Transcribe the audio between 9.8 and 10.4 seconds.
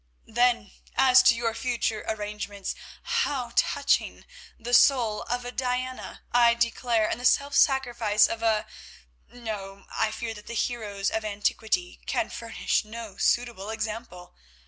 I fear